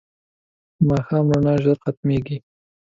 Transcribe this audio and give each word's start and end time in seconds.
د 0.77 0.79
ماښام 0.89 1.25
رڼا 1.33 1.55
ژر 1.63 1.77
ختمېږي 1.83 2.37